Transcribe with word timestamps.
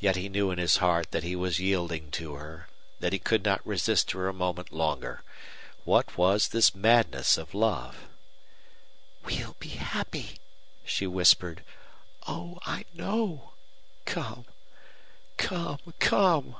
Yet 0.00 0.16
he 0.16 0.28
knew 0.28 0.50
in 0.50 0.58
his 0.58 0.78
heart 0.78 1.12
that 1.12 1.22
he 1.22 1.36
was 1.36 1.60
yielding 1.60 2.10
to 2.10 2.34
her, 2.34 2.68
that 2.98 3.12
he 3.12 3.20
could 3.20 3.44
not 3.44 3.64
resist 3.64 4.10
her 4.10 4.26
a 4.28 4.32
moment 4.34 4.72
longer. 4.72 5.22
What 5.84 6.18
was 6.18 6.48
this 6.48 6.74
madness 6.74 7.38
of 7.38 7.54
love? 7.54 8.08
"We'll 9.22 9.54
be 9.60 9.68
happy," 9.68 10.40
she 10.84 11.06
whispered. 11.06 11.62
"Oh, 12.26 12.58
I 12.66 12.86
know. 12.92 13.52
Come! 14.04 14.46
come! 15.36 15.78
come!" 16.00 16.56